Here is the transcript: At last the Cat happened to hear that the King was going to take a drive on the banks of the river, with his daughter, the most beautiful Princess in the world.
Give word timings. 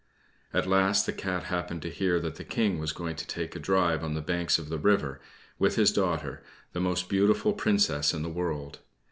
At 0.51 0.65
last 0.65 1.05
the 1.05 1.13
Cat 1.13 1.43
happened 1.43 1.83
to 1.83 1.89
hear 1.91 2.19
that 2.21 2.37
the 2.37 2.43
King 2.43 2.79
was 2.79 2.91
going 2.91 3.15
to 3.17 3.27
take 3.27 3.55
a 3.55 3.59
drive 3.59 4.03
on 4.03 4.15
the 4.15 4.21
banks 4.21 4.57
of 4.57 4.69
the 4.69 4.79
river, 4.79 5.21
with 5.59 5.75
his 5.75 5.93
daughter, 5.93 6.41
the 6.73 6.79
most 6.81 7.07
beautiful 7.07 7.53
Princess 7.53 8.11
in 8.11 8.23
the 8.23 8.27
world. 8.29 8.79